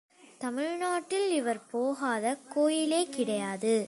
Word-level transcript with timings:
தமிழ்நாட்டில் 0.37 1.29
இவர் 1.31 1.59
போகாத 1.71 2.25
கோயிலே 2.53 3.01
கிடையாது. 3.17 3.73